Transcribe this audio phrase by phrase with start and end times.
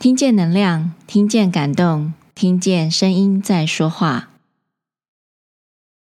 [0.00, 4.30] 听见能量，听见感动，听见声音在说话。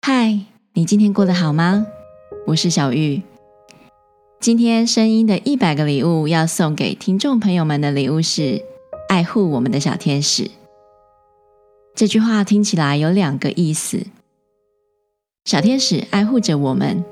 [0.03, 0.38] 嗨，
[0.74, 1.85] 你今天过得好吗？
[2.46, 3.22] 我是小玉。
[4.38, 8.64] 今天声音的一百个礼物要送给听众朋友们的礼物是
[9.09, 10.49] 爱护我们的小天使。
[11.96, 14.07] 这句话听起来有两个意思：
[15.45, 17.05] 小天使爱护着我们，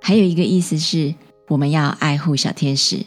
[0.00, 1.14] 还有一个意思是
[1.46, 3.06] 我们要爱护小天使。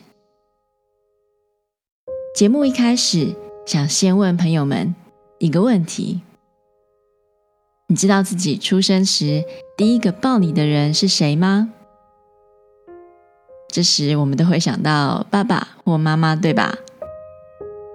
[2.37, 3.35] 节目一开始，
[3.65, 4.93] 想先问朋友们
[5.39, 6.21] 一个问题：
[7.87, 9.43] 你知道自己出生时
[9.75, 11.73] 第一个抱你的人是谁吗？
[13.69, 16.77] 这时我们都会想到爸爸或妈妈，对吧？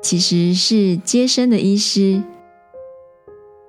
[0.03, 2.21] 其实是接生的医师。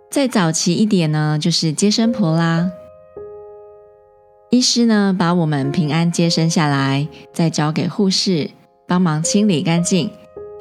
[0.09, 2.71] 再早期一点呢，就是接生婆啦。
[4.49, 8.49] 医师呢，把我们平安接生下来，再交给护士
[8.87, 10.09] 帮忙清理干净。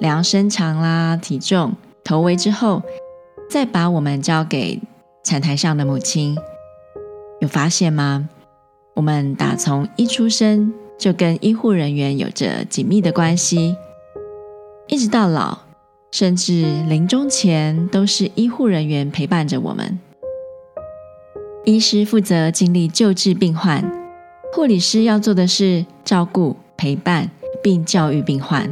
[0.03, 2.83] 量身长啦、体重、头围之后，
[3.49, 4.81] 再把我们交给
[5.23, 6.37] 产台上的母亲。
[7.41, 8.29] 有发现吗？
[8.95, 13.77] 我们打从一出生就跟医护人员有着紧密的关系，
[14.89, 15.57] 一直到老，
[16.11, 20.01] 甚至临终前都是医护人员陪伴着我们。
[21.65, 23.89] 医师负责尽力救治病患，
[24.53, 27.31] 护理师要做的是照顾、陪伴
[27.63, 28.69] 并教育病患。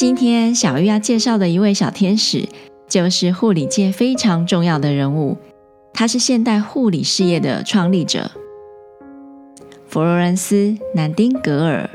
[0.00, 2.48] 今天小玉要介绍的一位小天使，
[2.88, 5.36] 就是护理界非常重要的人物。
[5.92, 8.30] 他是现代护理事业的创立者——
[9.86, 10.54] 佛罗伦斯·
[10.94, 11.90] 南丁格尔。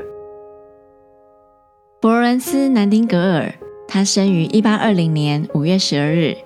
[2.00, 3.52] 佛罗伦斯·南丁格尔，
[3.88, 6.36] 他生于一八二零年五月十二日，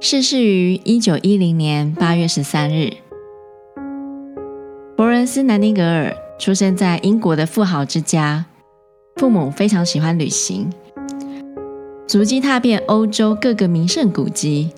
[0.00, 2.92] 逝世于一九一零年八月十三日。
[4.98, 8.44] 佛罗伦斯·南丁格尔出生在英国的富豪之家。
[9.16, 10.70] 父母非常喜欢旅行，
[12.06, 14.70] 足迹踏遍欧洲各个名胜古迹。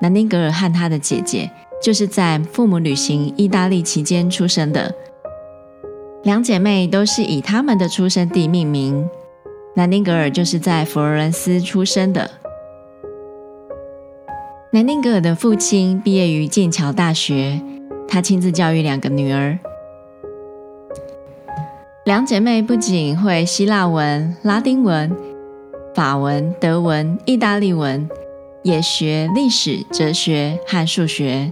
[0.00, 1.50] 南丁格尔和他的姐姐
[1.82, 4.94] 就是在父母旅行意大利期间出生的，
[6.22, 9.04] 两姐妹都是以他们的出生地命名。
[9.74, 12.30] 南丁格尔就是在佛罗伦斯出生的。
[14.72, 17.60] 南丁格尔的父亲毕业于剑桥大学，
[18.06, 19.58] 他亲自教育两个女儿。
[22.04, 25.14] 两姐妹不仅会希腊文、拉丁文、
[25.94, 28.08] 法文、德文、意大利文，
[28.62, 31.50] 也学历史、哲学和数学。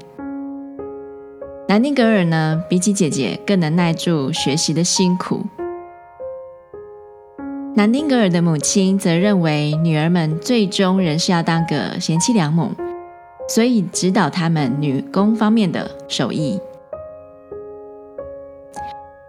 [1.68, 5.44] 南丁格尔呢，比起姐姐更能耐住学习的辛苦。
[7.74, 12.72] 南丁格尔的母亲则认为，女儿们最终仍是要当个贤妻良母，
[13.50, 16.58] 所以指导她们女工方面的手艺。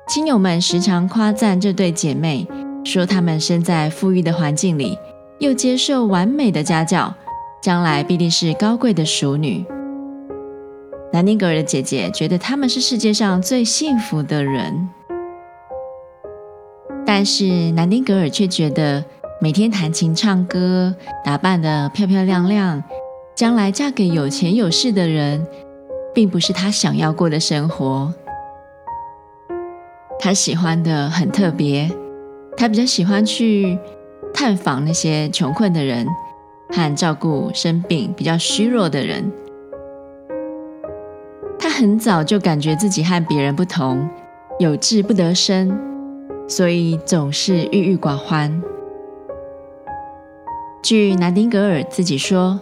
[0.09, 2.47] 亲友们时常夸赞这对姐妹，
[2.84, 4.97] 说她们生在富裕的环境里，
[5.38, 7.14] 又接受完美的家教，
[7.62, 9.64] 将来必定是高贵的淑女。
[11.14, 14.90] 南丁格尔的姐姐觉得她们是世界上最幸福的人，
[17.06, 19.06] 但是南丁格尔却觉得
[19.40, 22.84] 每天弹琴唱歌，打扮得漂漂亮亮，
[23.36, 25.46] 将来嫁给有钱有势的人，
[26.16, 28.12] 并不是她想要过的生活。
[30.22, 31.90] 他喜欢的很特别，
[32.57, 33.80] 他比较喜欢去
[34.34, 36.06] 探访那些穷困的人，
[36.69, 39.31] 和照顾生病比较虚弱的人。
[41.57, 44.09] 他很早就感觉自己和别人不同，
[44.59, 45.74] 有志不得伸，
[46.50, 48.62] 所以总是郁郁寡欢。
[50.84, 52.59] 据南丁格尔自己说，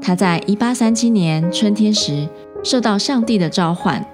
[0.00, 2.28] 他在一八三七年春天时
[2.62, 4.04] 受到上帝的召唤。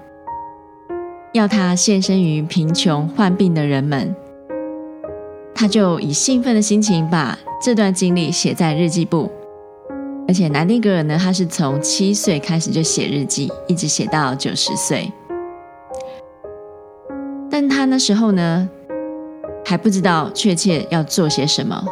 [1.31, 4.15] 要他献身于贫穷患病的人们，
[5.53, 9.29] 他就以兴奋的心情把这段经历写在日记簿。
[10.27, 15.11] 而且南丁格尔呢，他是从七岁开始就写日记，一直写到九十岁。
[17.49, 18.67] 但他那时候呢，
[19.63, 21.85] 还不知道确切要做些什么。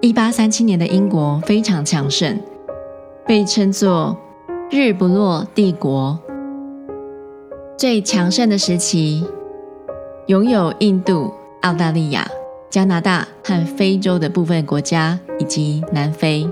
[0.00, 2.40] 一八三七年的英国非常强盛，
[3.26, 4.16] 被称作。
[4.70, 6.18] 日不落帝国
[7.78, 9.24] 最强盛的时期，
[10.26, 11.32] 拥有印度、
[11.62, 12.28] 澳大利亚、
[12.68, 16.46] 加拿大和非洲的部分国家，以及南非。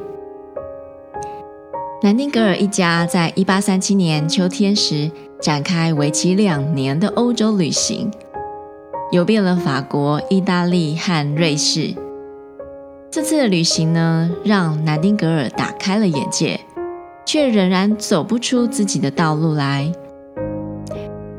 [2.00, 8.10] 南丁格尔一家在一八三七年秋天时展开为期两年的欧洲旅行，
[9.10, 11.94] 游遍了法国、意大利和瑞士。
[13.10, 16.58] 这次的旅行呢，让南丁格尔打开了眼界。
[17.26, 19.92] 却仍然走不出自己的道路来。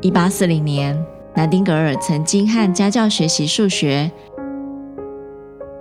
[0.02, 0.96] 一八四零年，
[1.34, 4.12] 南丁格尔曾经和家教学习数学，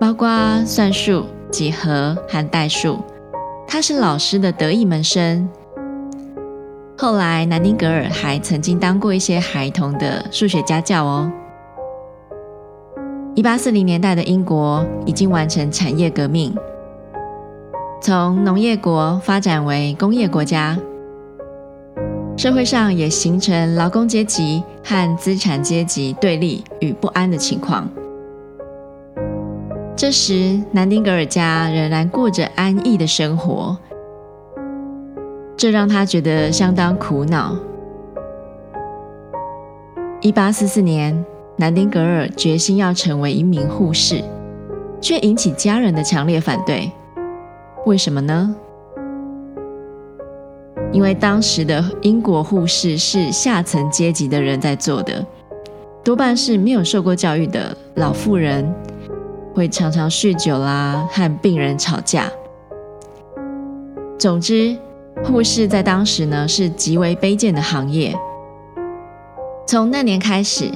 [0.00, 2.98] 包括算术、几何和代数。
[3.66, 5.46] 他是老师的得意门生。
[6.96, 11.30] 后来，南丁格尔还曾经当过一些孩童的数学家教哦。
[13.34, 16.56] 一八四零年代的英国已经完成产业革命，
[18.00, 20.78] 从农业国发展为工业国家，
[22.36, 27.88] 社会上也形成劳工阶级和资产阶级对立与不安的情况。
[29.96, 33.76] 这时，南丁格尔家仍然过着安逸的生活。
[35.56, 37.56] 这让他觉得相当苦恼。
[40.20, 41.24] 一八四四年，
[41.56, 44.22] 南丁格尔决心要成为一名护士，
[45.00, 46.92] 却引起家人的强烈反对。
[47.86, 48.52] 为什么呢？
[50.92, 55.24] 因为当时的英国护士是下层阶级的人在做的，
[56.02, 58.74] 多半是没有受过教育的老妇人，
[59.54, 62.30] 会常常酗酒啦，和病人吵架。
[64.18, 64.76] 总之。
[65.24, 68.14] 护士在当时呢是极为卑贱的行业。
[69.66, 70.70] 从那年开始，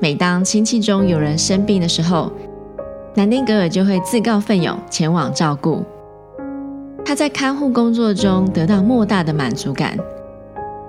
[0.00, 2.32] 每当亲戚中有人生病的时候，
[3.14, 5.84] 南丁格尔就会自告奋勇前往照顾。
[7.08, 9.96] 他在看护工作中得到莫大的满足感，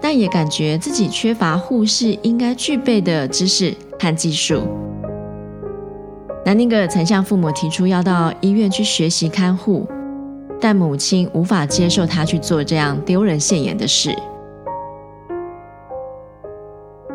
[0.02, 4.64] 但也感觉自己缺乏护士应该具备的知识和技术。
[6.46, 9.88] 南丁格尔曾向父母提出要到医院去学习看护。
[10.60, 14.14] 但母亲无法接受他去做这样丢人现眼的事。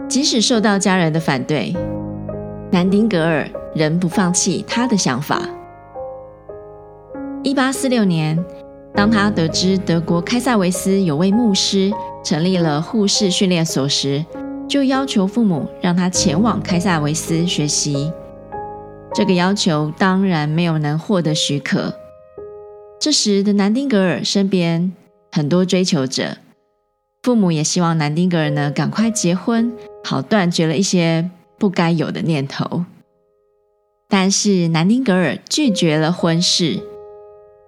[0.08, 1.76] 即使受到家人的反对，
[2.70, 5.42] 南丁格尔仍不放弃他的想法。
[7.42, 8.42] 一八四六年，
[8.94, 11.92] 当他得知德国开塞维斯有位牧师
[12.24, 14.24] 成立了护士训练所时，
[14.68, 18.12] 就要求父母让他前往开塞维斯学习。
[19.12, 21.92] 这个要求当然没有能获得许可。
[23.00, 24.92] 这时的南丁格尔身边
[25.32, 26.38] 很多追求者，
[27.22, 29.72] 父母也希望南丁格尔呢赶快结婚，
[30.04, 32.84] 好断绝了一些不该有的念头。
[34.08, 36.80] 但是南丁格尔拒绝了婚事，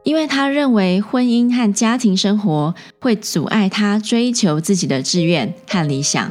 [0.06, 6.30] 因为他认为婚姻和家庭生活会阻碍他追求自己的志愿和理想。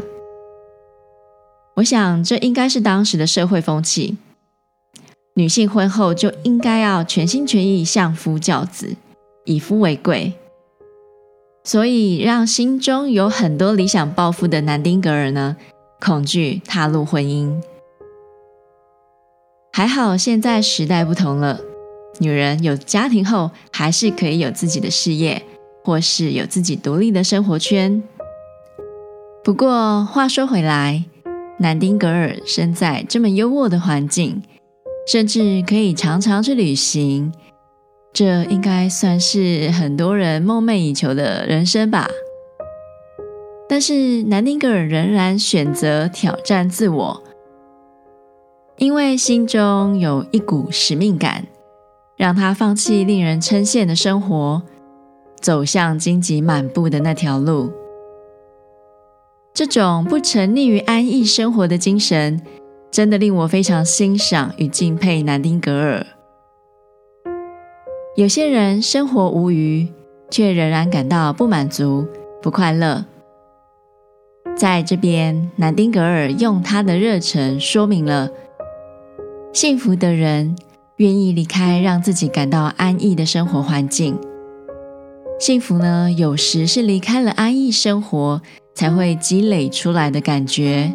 [1.76, 4.18] 我想这应该是当时的社会风气。
[5.34, 8.96] 女性婚后就应该要全心全意相夫教子，
[9.44, 10.32] 以夫为贵，
[11.66, 15.58] 所以让心中有很多理想抱负的南丁格尔呢，
[16.00, 17.62] 恐惧踏入婚姻。
[19.74, 21.60] 还好现在时代不同了，
[22.20, 25.42] 女人有家庭后还是可以有自己的事业，
[25.84, 28.02] 或是有自己独立的生活圈。
[29.44, 31.04] 不过话说回来，
[31.60, 34.42] 南丁格尔生在这么优渥的环境。
[35.08, 37.32] 甚至可以常常去旅行，
[38.12, 42.10] 这应该算是很多人梦寐以求的人生吧。
[43.70, 47.24] 但是南丁格尔仍然选择挑战自我，
[48.78, 51.46] 因为心中有一股使命感，
[52.18, 54.62] 让他放弃令人称羡的生活，
[55.42, 57.72] 走向荆棘满布的那条路。
[59.54, 62.42] 这种不沉溺于安逸生活的精神。
[62.92, 66.06] 真的令我非常欣赏与敬佩南丁格尔。
[68.16, 69.86] 有些人生活无余，
[70.32, 72.08] 却仍然感到不满足、
[72.42, 73.04] 不快乐。
[74.56, 78.30] 在这边，南丁格尔用他的热忱说明了：
[79.52, 80.56] 幸福的人
[80.98, 84.18] 愿意离开让自己感到安逸的生活环境。
[85.38, 88.42] 幸福呢，有时是离开了安逸生活
[88.74, 90.94] 才会积累出来的感觉。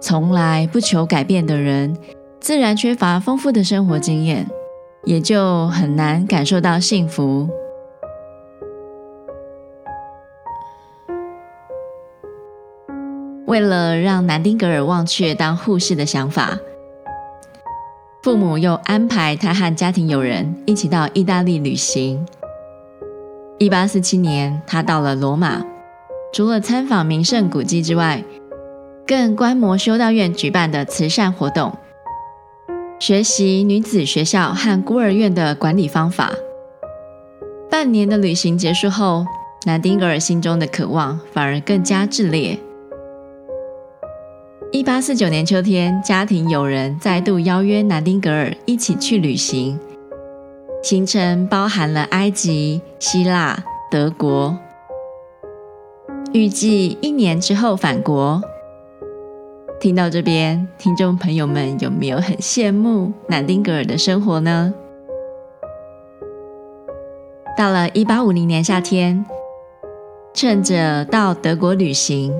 [0.00, 1.96] 从来不求改变的人，
[2.38, 4.46] 自然缺乏丰富的生活经验，
[5.04, 7.48] 也就很难感受到幸福。
[13.46, 16.56] 为了让南丁格尔忘却当护士的想法，
[18.20, 22.26] 父母又安排他和家庭友人一起到意大利旅行。
[23.58, 25.64] 一八四七年，他到了罗马，
[26.32, 28.24] 除了参访名胜古迹之外，
[29.06, 31.72] 更观摩修道院举办的慈善活动，
[32.98, 36.32] 学习女子学校和孤儿院的管理方法。
[37.70, 39.24] 半年的旅行结束后，
[39.64, 42.58] 南丁格尔心中的渴望反而更加炽烈。
[44.70, 49.80] 一八四九年秋天，家庭友人再度邀约南丁格尔一起去旅行，
[50.82, 54.54] 行程包含了埃及、希腊、德国，
[56.34, 58.42] 预计一年之后返国。
[59.80, 64.74] 听到这边，听众朋友们有没有很羡慕南丁格尔的生活呢？
[67.56, 69.24] 到了一八五零年夏天，
[70.34, 72.34] 趁着到德国旅行，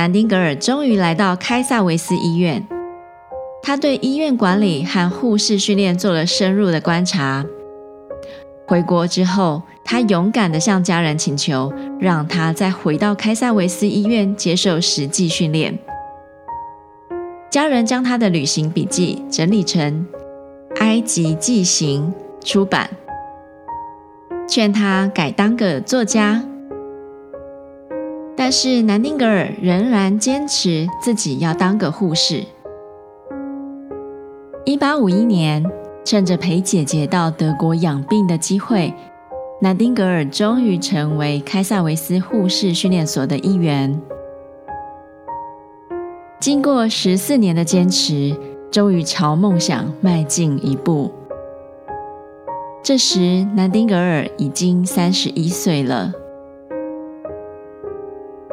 [0.00, 2.66] 南丁格尔终于来到开萨维斯医院。
[3.62, 7.44] 他对医院管理和护士训练做了深入的观察。
[8.66, 15.78] 回国之后，他勇敢地向家人请求，让他再回到开萨维斯医院接受实际训练。
[17.50, 20.06] 家人将他的旅行笔记整理成
[20.80, 22.10] 《埃及纪行》
[22.50, 22.88] 出版，
[24.48, 26.42] 劝他改当个作家。
[28.42, 32.42] 但是南丁格尔仍然坚持自己要当个护士。
[34.64, 35.62] 一八五一年，
[36.06, 38.94] 趁着陪姐姐到德国养病的机会，
[39.60, 44.00] 南丁格尔终于成为开萨维斯护士训练所的一员。
[46.40, 48.34] 经过十四年的坚持，
[48.70, 51.12] 终于朝梦想迈进一步。
[52.82, 56.14] 这时，南丁格尔已经三十一岁了。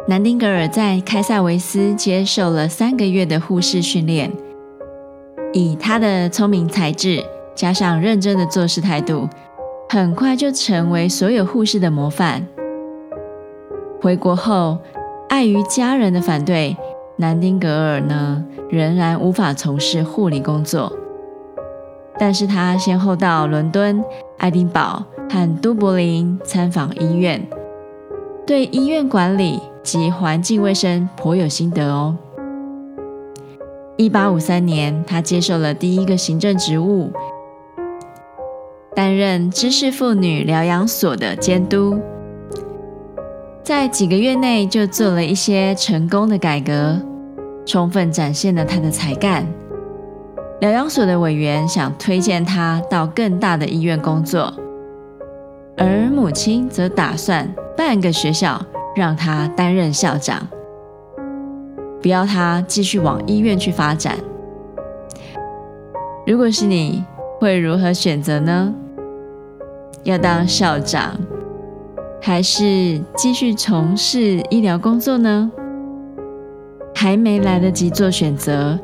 [0.09, 4.31] 南丁格尔在开塞维斯接受了三个月的护士训练，
[5.51, 7.21] 以他的聪明才智
[7.53, 9.27] 加上认真的做事态度，
[9.89, 12.47] 很快就成为所有护士的模范。
[13.99, 14.77] 回国后，
[15.27, 16.77] 碍于家人的反对。
[17.17, 20.95] 南丁格尔呢，仍然无法从事护理工作，
[22.17, 24.01] 但是他先后到伦敦、
[24.37, 27.45] 爱丁堡和都柏林参访医院，
[28.45, 32.13] 对医院管理及环境卫生颇有心得哦。
[33.95, 37.09] 一八五三年，他接受了第一个行政职务，
[38.93, 41.97] 担任知识妇女疗养所的监督。
[43.63, 46.99] 在几个月内就做了一些成功的改革，
[47.65, 49.47] 充分展现了他的才干。
[50.59, 54.53] 疗养所的委员想推荐他到更大的医院工作，
[55.77, 58.61] 而母亲则打算办个学校
[58.97, 60.47] 让他担任校长，
[62.01, 64.17] 不要他继续往医院去发展。
[66.25, 67.03] 如果是你，
[67.39, 68.73] 会如何选择呢？
[70.03, 71.15] 要当校长？
[72.19, 75.51] 还是继续从事医疗工作呢？
[76.95, 78.77] 还没来得及做选择，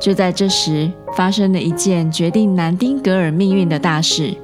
[0.00, 4.34] 就在这时发生了一件决定南丁格尔命运的大事。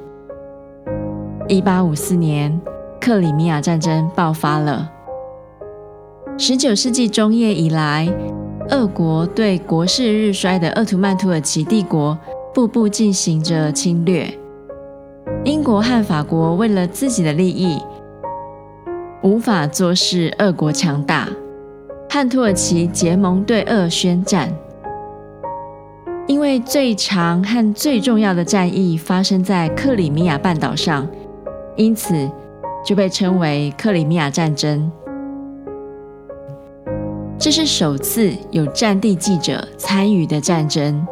[1.49, 2.59] 一八五四年，
[3.00, 4.92] 克里米亚战争爆发了。
[6.38, 8.07] 十九世纪中叶以来，
[8.69, 12.16] 俄国对国势日衰的鄂图曼土耳其帝国
[12.52, 14.28] 步步进行着侵略。
[15.45, 17.78] 英国和法国为了自己的利益，
[19.23, 21.26] 无法坐视俄国强大，
[22.11, 24.52] 和土耳其结盟对俄宣战。
[26.26, 31.09] 因为最长和最重要的战役发生在克里米亚半岛上，
[31.76, 32.31] 因此
[32.85, 34.93] 就被称为克里米亚战争。
[37.38, 41.07] 这是首次有战地记者参与的战争。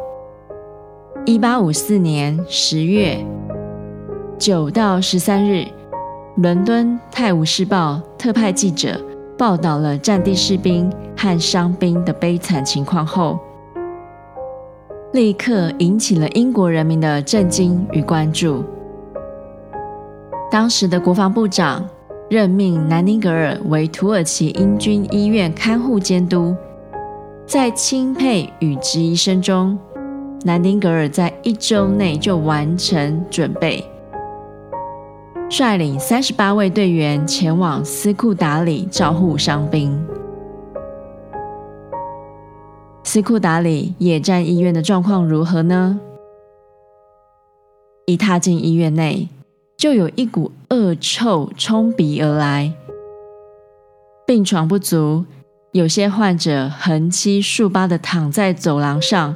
[1.23, 3.23] 一八五四年十月
[4.39, 5.65] 九到十三日。
[6.37, 8.99] 伦敦《泰晤士报》特派记者
[9.37, 13.39] 报道了战地士兵和伤兵的悲惨情况后，
[15.13, 18.65] 立刻引起了英国人民的震惊与关注。
[20.51, 21.87] 当时的国防部长
[22.27, 26.55] 任命南丁格尔为土耳其英军医院看护监督，
[27.45, 29.77] 在钦佩与质疑声中，
[30.43, 33.83] 南丁格尔在一周内就完成准备。
[35.51, 39.95] 率领三十八位队员前往斯库达里照护伤兵。
[43.03, 45.99] 斯库达里野战医院的状况如何呢？
[48.07, 49.29] 一踏进医院内，
[49.77, 52.73] 就有一股恶臭冲鼻而来。
[54.25, 55.25] 病床不足，
[55.71, 59.35] 有些患者横七竖八地躺在走廊上，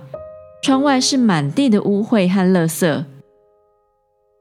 [0.64, 3.06] 窗外是满地的污秽和垃圾。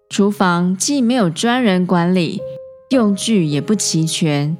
[0.09, 2.41] 厨房既没有专人管理，
[2.91, 4.57] 用具也不齐全。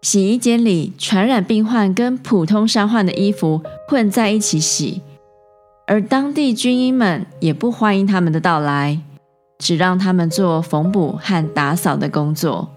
[0.00, 5.02] 洗衣间里传染病患跟普通伤患的衣服混在一起洗，
[5.86, 8.98] 而当地军医们也不欢迎他们的到来，
[9.60, 12.68] 只让他们做缝补和打扫的工作。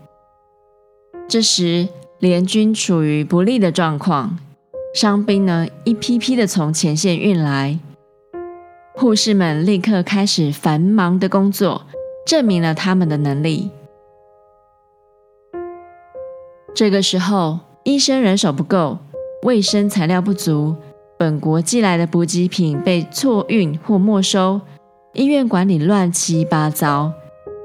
[1.27, 1.87] 这时
[2.19, 4.37] 联军处于不利的状况，
[4.93, 7.79] 伤兵呢一批批的从前线运来。
[8.93, 11.83] 护士们立刻开始繁忙的工作，
[12.27, 13.71] 证明了他们的能力。
[16.75, 18.99] 这个时候，医生人手不够，
[19.43, 20.75] 卫生材料不足，
[21.17, 24.61] 本国寄来的补给品被错运或没收，
[25.13, 27.13] 医院管理乱七八糟，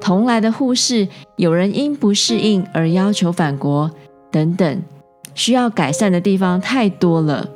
[0.03, 3.91] 同来的护士有人因不适应而要求返国，
[4.31, 4.83] 等等，
[5.35, 7.49] 需要改善的地方太多了。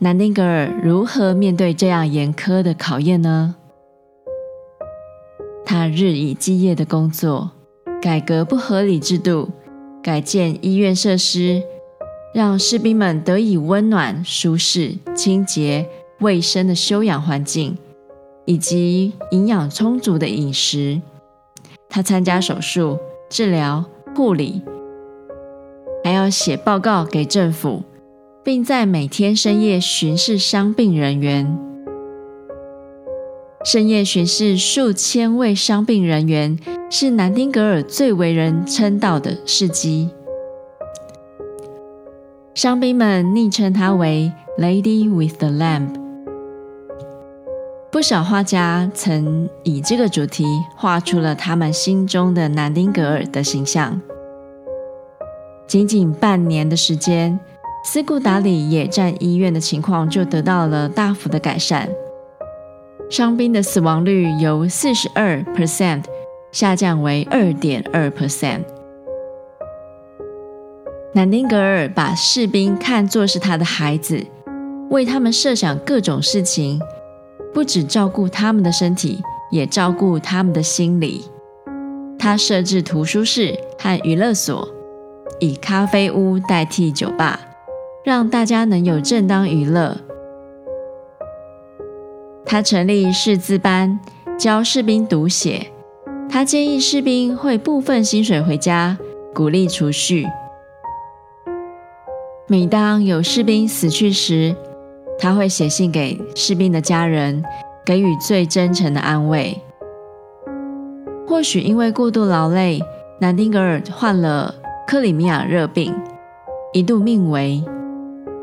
[0.00, 3.54] 南丁格尔如何面对这样严苛的考验呢？
[5.64, 7.52] 他日以继夜的工作，
[8.02, 9.48] 改革不合理制度，
[10.02, 11.62] 改建医院设施，
[12.34, 17.78] 让士兵们得以温暖、舒适、清洁、卫生的休养环境，
[18.46, 21.02] 以及营养充足的饮食。
[21.88, 22.98] 他参加手术、
[23.28, 23.84] 治疗、
[24.14, 24.62] 护理，
[26.02, 27.82] 还要写报告给政府，
[28.42, 31.58] 并在每天深夜巡视伤病人员。
[33.64, 36.56] 深夜巡视数千位伤病人员，
[36.88, 40.10] 是南丁格尔最为人称道的事迹。
[42.54, 46.05] 伤兵们昵称他为 “Lady with the Lamp”。
[47.96, 50.44] 不少画家曾以这个主题
[50.76, 53.98] 画出了他们心中的南丁格尔的形象。
[55.66, 57.40] 仅仅半年的时间，
[57.86, 61.88] 斯库达里野战医院的情况就得到了大幅的改善。
[63.08, 66.04] 伤兵的死亡率由四十二 percent
[66.52, 68.60] 下降为二点二 percent。
[71.14, 74.22] 南丁格尔把士兵看作是他的孩子，
[74.90, 76.78] 为他们设想各种事情，
[77.56, 81.24] 不只照顾他们的身体，也照顾他们的心理。
[82.18, 84.68] 他设置图书室和娱乐所，
[85.40, 87.40] 以咖啡屋代替酒吧，
[88.04, 89.96] 让大家能有正当娱乐。
[92.44, 93.98] 他成立识字班，
[94.38, 95.68] 教士兵读写。
[96.28, 98.98] 他建议士兵汇部分薪水回家，
[99.32, 100.26] 鼓励储蓄。
[102.48, 104.54] 每当有士兵死去时，
[105.18, 107.42] 他会写信给士兵的家人，
[107.84, 109.60] 给予最真诚的安慰。
[111.26, 112.80] 或许因为过度劳累，
[113.20, 114.54] 南丁格尔患了
[114.86, 115.94] 克里米亚热病，
[116.72, 117.62] 一度命危。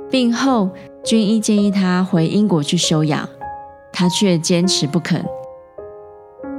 [0.09, 0.69] 病后，
[1.03, 3.27] 军医建议他回英国去休养。
[3.95, 5.23] 他却坚持不肯，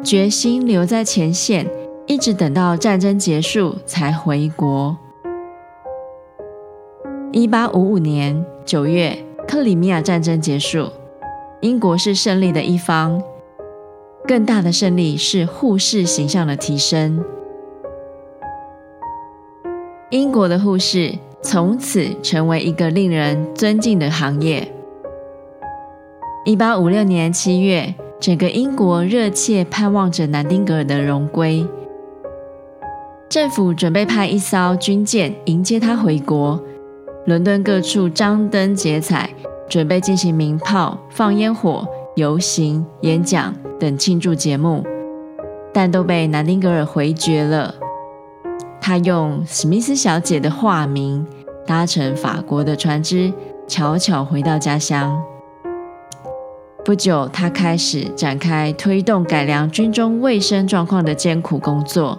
[0.04, 1.68] 决心留在前线，
[2.06, 4.96] 一直等到战争结束才回国。
[7.32, 10.88] 一八五五年九月，克里米亚战争结束，
[11.60, 13.22] 英国是胜利的一方。
[14.26, 17.22] 更大的胜利是护士形象的提升。
[20.10, 24.66] 英国的护士从此成为一个令人尊敬的行业。
[26.46, 31.66] 一八五六年七月，整个英国热切盼望着南丁格尔的荣归。
[33.28, 36.62] 政府准备派一艘军舰迎接他回国。
[37.26, 39.30] 伦敦各处张灯结彩，
[39.68, 44.84] 准备进行鸣炮、放烟火、游行、演讲等庆祝节目，
[45.72, 47.74] 但都被南丁格尔回绝了。
[48.80, 51.26] 他用史密斯小姐的化名，
[51.66, 53.32] 搭乘法国的船只，
[53.66, 55.18] 悄悄回到家乡。
[56.84, 62.18] 不久，他开始展开推动改良军中卫生状况的艰苦工作。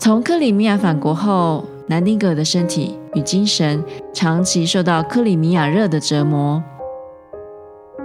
[0.00, 6.62] 从克里米亚返国后，南丁格尔的身体与精神长期受到克里米亚热的折磨。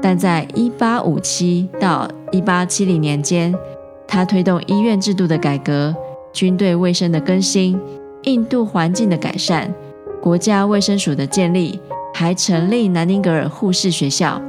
[0.01, 3.53] 但在1857到1870年间，
[4.07, 5.95] 他推动医院制度的改革、
[6.31, 7.79] 军队卫生的更新、
[8.23, 9.73] 印度环境的改善、
[10.21, 11.79] 国家卫生署的建立，
[12.13, 14.41] 还成立南丁格尔护士学校。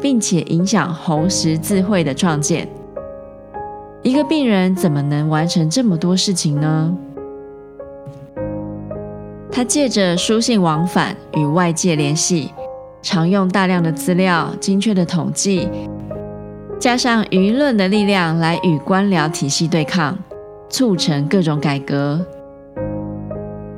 [0.00, 2.68] 并且影响红十字会的创建。
[4.02, 6.96] 一个病人怎么能完成这么多事情呢？
[9.56, 12.52] 他借着书信往返与外界联系，
[13.00, 15.66] 常用大量的资料、精确的统计，
[16.78, 20.14] 加上舆论的力量来与官僚体系对抗，
[20.68, 22.20] 促成各种改革。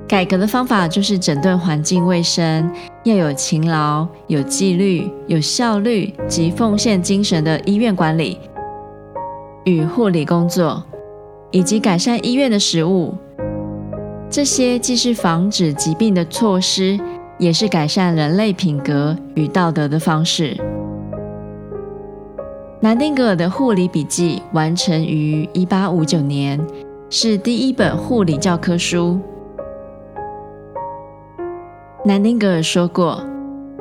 [0.08, 2.68] 改革的方法就是整顿环境卫生，
[3.04, 8.40] 要有勤劳、有纪律、有效率及奉献精神的医院管理
[9.62, 10.82] 与护理工作，
[11.52, 13.14] 以及改善医院的食物。
[14.30, 16.98] 这些既是防止疾病的措施，
[17.38, 20.56] 也是改善人类品格与道德的方式。
[22.80, 26.60] 南丁格尔的护理笔记完成于一八五九年，
[27.10, 29.18] 是第一本护理教科书。
[32.04, 33.20] 南丁格尔说过：“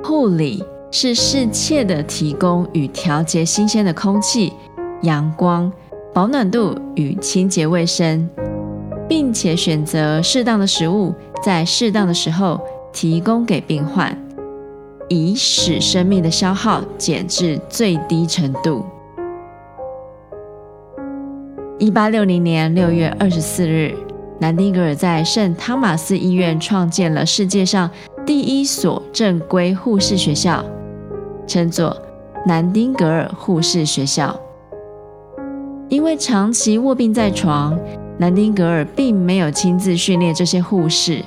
[0.03, 4.53] 护理是适切的提供与调节新鲜的空气、
[5.01, 5.71] 阳光、
[6.13, 8.27] 保暖度与清洁卫生，
[9.07, 12.59] 并且选择适当的食物，在适当的时候
[12.91, 14.17] 提供给病患，
[15.07, 18.85] 以使生命的消耗减至最低程度。
[21.79, 23.95] 一八六零年六月二十四日，
[24.39, 27.89] 南丁格尔在圣汤马斯医院创建了世界上
[28.25, 30.65] 第一所正规护士学校，
[31.45, 31.95] 称作
[32.45, 34.37] 南丁格尔护士学校。
[35.87, 37.79] 因为长期卧病在床，
[38.19, 41.23] 南丁格尔并没有亲自训练这些护士，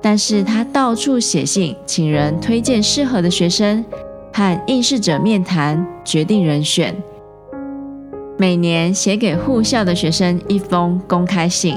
[0.00, 3.84] 但是他到处写信，请人推荐适合的学生，
[4.32, 6.94] 和应试者面谈，决定人选。
[8.38, 11.76] 每年写给护校的学生一封公开信，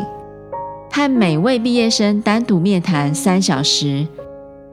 [0.92, 4.08] 和每位毕业生单独面谈三小时，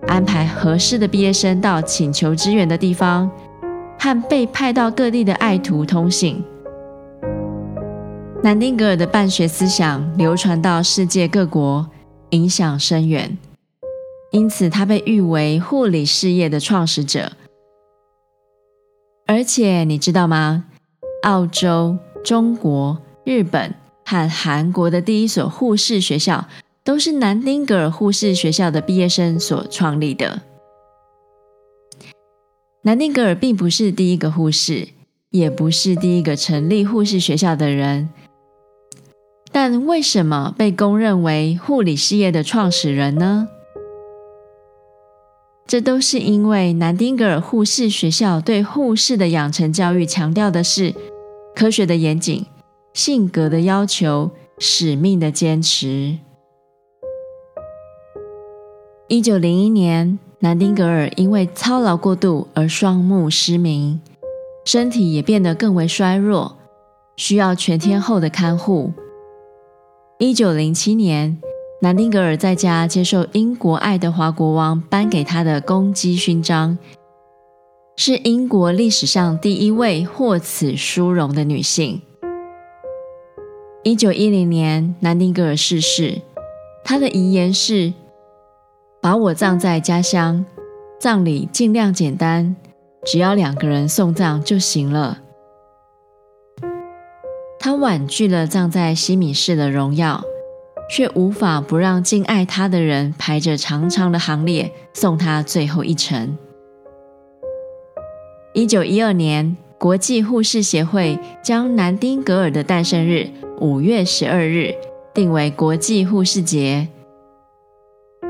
[0.07, 3.29] 安排合适的毕业生到请求支援的地方，
[3.99, 6.43] 和被派到各地的爱徒通信。
[8.45, 11.89] 南丁格尔的办学思想流传到世界各国，
[12.31, 13.39] 影响深远，
[14.33, 17.31] 因此他被誉为护理事业的创始者。
[19.27, 20.65] 而且你知道吗？
[21.23, 23.73] 澳洲、中国、日本
[24.05, 26.49] 和韩国的第一所护士学校，
[26.83, 30.43] 都是南丁格尔护士学校的毕业生所创立的。
[32.83, 34.89] 南丁格尔并不是第一个护士，
[35.31, 38.09] 也不是第一个成立护士学校的人。
[39.53, 43.49] 但为什么被公认为护理事业的创始人呢？
[45.67, 50.95] 这都是因为南丁格尔护士学校对护士的养成教育强调的是
[51.55, 52.47] 科学的严谨、
[52.95, 56.19] 性格的要求、使命的坚持。
[59.09, 64.01] 一九零一年，南丁格尔因为操劳过度而双目失明，
[64.65, 66.57] 身体也变得更为衰弱，
[67.17, 68.93] 需要全天候的看护。
[70.23, 71.37] 一九零七年，
[71.81, 76.79] 南丁格尔在家接受英国爱德华国王颁给他的功绩勋章，
[77.97, 82.01] 是英国历史上第一位获此殊荣的女性。
[83.83, 86.23] 一九一零年，南丁格尔逝世，
[86.85, 87.93] 她的遗言是
[89.03, 90.47] ：“把我葬在家乡，
[91.01, 92.55] 葬礼尽量简单，
[93.05, 95.19] 只要两个人送葬就行了。”
[97.65, 100.21] 他婉拒了葬在西敏寺的荣耀，
[100.91, 106.37] 却无法不让敬爱他的人排着长长的行列送他最后一程。
[108.53, 114.75] 一九一二年，国际护士协会将南丁格尔的诞生日五月十二日
[115.15, 116.89] 定为国际护士节，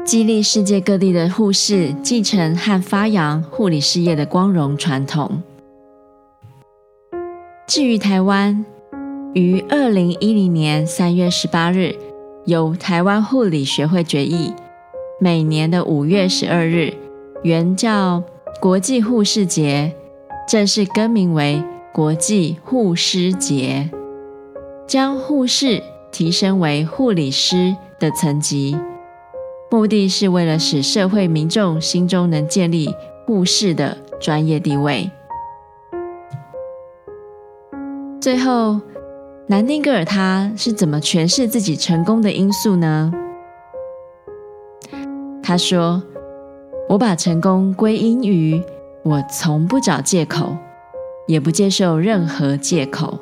[0.05, 5.43] 激励世界各地的护士继承和发扬护理事业的光荣传统。
[7.67, 8.63] 至于台湾，
[9.35, 11.97] 于二零一零年三月十八日，
[12.45, 14.53] 由台湾护理学会决议，
[15.19, 16.93] 每年的五月十二日
[17.43, 18.23] 原叫
[18.61, 19.95] 国际护士节，
[20.47, 21.63] 正式更名为
[21.95, 23.91] 国际护师节，
[24.87, 28.77] 将护士提升为护理师的层级，
[29.71, 32.95] 目的是为了使社会民众心中能建立
[33.27, 35.11] 护士的专业地位。
[38.21, 38.79] 最后。
[39.49, 43.13] 南丁格尔他是怎么诠释自己成功的因素呢？
[45.43, 46.01] 他说
[46.89, 48.63] ：“我把成功归因于
[49.03, 50.57] 我从不找借口，
[51.27, 53.19] 也不接受任何借口。”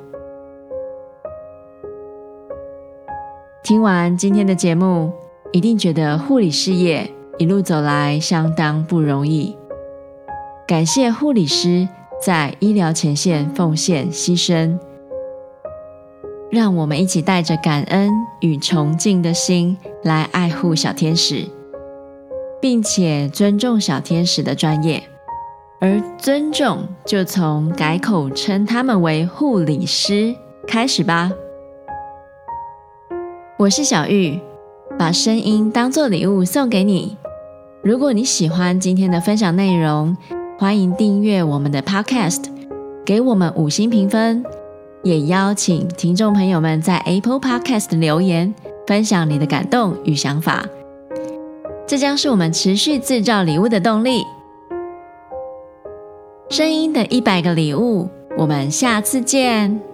[3.64, 5.12] 听完今天的节目，
[5.52, 9.56] 一定觉得护理事业一路走来相当不容易。
[10.68, 11.88] 感谢护理师
[12.22, 14.78] 在医疗前线奉献牺牲。
[16.50, 18.10] 让我们一起带着感恩
[18.40, 21.46] 与崇敬的心来爱护小天使，
[22.60, 25.00] 并且尊重小天使的专业。
[25.80, 30.34] 而尊重就从改口称他们为护理师
[30.66, 31.30] 开始吧。
[33.56, 34.40] 我是小玉，
[34.98, 37.16] 把声音当作礼物送给你。
[37.82, 40.16] 如果你喜欢今天的分享内容，
[40.58, 42.44] 欢迎订阅我们的 Podcast，
[43.06, 44.44] 给我们五星评分。
[45.02, 48.54] 也邀请听众朋友们在 Apple Podcast 留言，
[48.86, 50.64] 分享你的感动与想法，
[51.86, 54.22] 这将是我们持续制造礼物的动力。
[56.50, 59.89] 声音的一百个礼物，我们下次见。